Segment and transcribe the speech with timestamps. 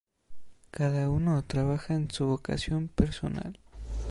[0.71, 3.59] Cada uno trabaja en su vocación personal.